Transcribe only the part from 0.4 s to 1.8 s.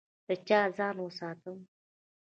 چا ځان وساتم؟